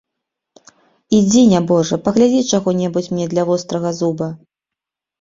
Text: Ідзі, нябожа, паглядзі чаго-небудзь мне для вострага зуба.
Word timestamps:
Ідзі, 1.17 1.41
нябожа, 1.53 2.01
паглядзі 2.09 2.41
чаго-небудзь 2.51 3.13
мне 3.15 3.31
для 3.37 3.49
вострага 3.55 3.89
зуба. 4.03 4.35